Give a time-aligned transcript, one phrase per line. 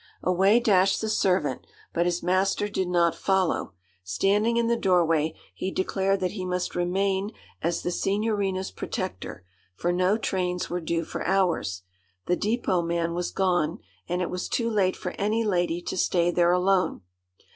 [0.23, 3.73] Away dashed the servant, but his master did not follow:
[4.03, 7.31] standing in the doorway, he declared that he must remain
[7.61, 9.45] as the Signorina's protector,
[9.75, 11.83] for no trains were due for hours;
[12.25, 13.77] the dépôt man was gone,
[14.09, 17.01] and it was too late for any lady to stay there alone.